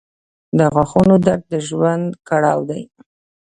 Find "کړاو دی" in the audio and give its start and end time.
2.27-2.81